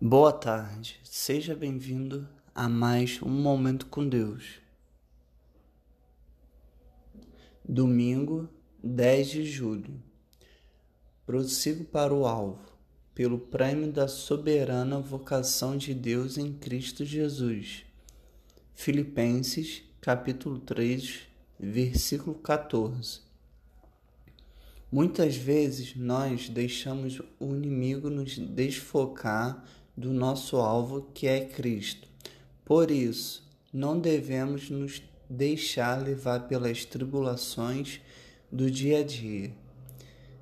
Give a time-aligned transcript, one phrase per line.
[0.00, 4.60] Boa tarde, seja bem-vindo a mais um Momento com Deus.
[7.68, 8.48] Domingo,
[8.80, 10.00] 10 de julho.
[11.26, 12.60] Prossigo para o alvo,
[13.12, 17.84] pelo prêmio da soberana vocação de Deus em Cristo Jesus.
[18.76, 21.22] Filipenses, capítulo 3,
[21.58, 23.22] versículo 14.
[24.92, 29.62] Muitas vezes nós deixamos o inimigo nos desfocar
[29.98, 32.08] do nosso alvo, que é Cristo.
[32.64, 38.00] Por isso, não devemos nos deixar levar pelas tribulações
[38.50, 39.52] do dia a dia.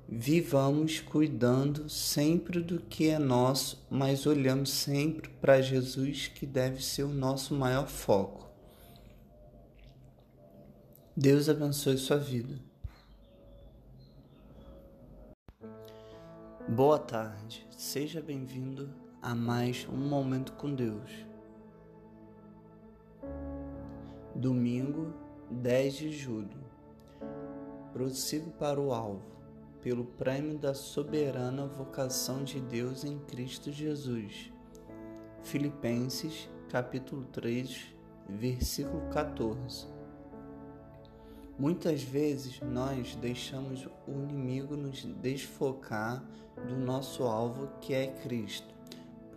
[0.07, 7.03] Vivamos cuidando sempre do que é nosso, mas olhando sempre para Jesus, que deve ser
[7.03, 8.47] o nosso maior foco.
[11.15, 12.55] Deus abençoe sua vida.
[16.69, 21.25] Boa tarde, seja bem-vindo a mais um momento com Deus.
[24.35, 25.13] Domingo,
[25.49, 26.65] 10 de julho.
[27.91, 29.25] Prossigo para o alvo,
[29.81, 34.51] pelo prêmio da soberana vocação de Deus em Cristo Jesus.
[35.41, 37.95] Filipenses, capítulo 3,
[38.29, 39.87] versículo 14.
[41.57, 46.23] Muitas vezes nós deixamos o inimigo nos desfocar
[46.67, 48.76] do nosso alvo, que é Cristo.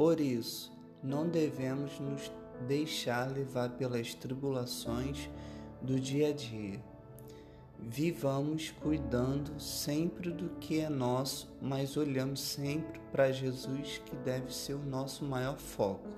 [0.00, 2.32] Por isso, não devemos nos
[2.66, 5.28] deixar levar pelas tribulações
[5.82, 6.82] do dia a dia.
[7.78, 14.72] Vivamos cuidando sempre do que é nosso, mas olhamos sempre para Jesus, que deve ser
[14.72, 16.08] o nosso maior foco.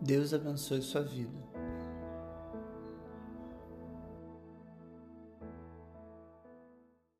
[0.00, 1.53] Deus abençoe sua vida.